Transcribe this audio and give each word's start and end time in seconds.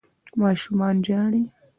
ماشومان 0.41 0.95
ژاړي 1.05 1.43